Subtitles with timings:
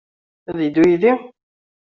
[0.49, 1.13] Ad yeddu yid-i?